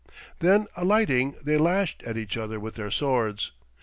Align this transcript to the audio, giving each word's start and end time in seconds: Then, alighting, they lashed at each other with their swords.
Then, 0.39 0.65
alighting, 0.75 1.35
they 1.43 1.59
lashed 1.59 2.01
at 2.07 2.17
each 2.17 2.35
other 2.35 2.59
with 2.59 2.73
their 2.73 2.89
swords. 2.89 3.51